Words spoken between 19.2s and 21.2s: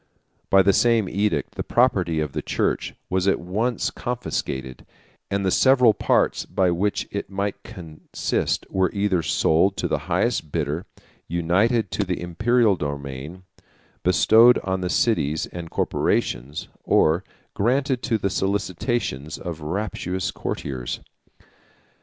of rapacious courtiers.